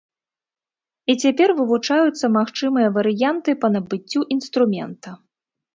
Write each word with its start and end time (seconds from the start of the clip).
І 1.13 1.15
цяпер 1.25 1.53
вывучаюцца 1.59 2.25
магчымыя 2.39 2.87
варыянты 2.97 3.51
па 3.63 3.67
набыццю 3.79 4.21
інструмента. 4.39 5.09